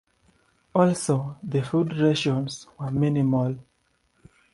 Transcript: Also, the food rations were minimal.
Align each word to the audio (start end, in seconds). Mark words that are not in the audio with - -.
Also, 0.73 1.37
the 1.43 1.61
food 1.61 1.95
rations 1.95 2.65
were 2.79 2.89
minimal. 2.89 3.59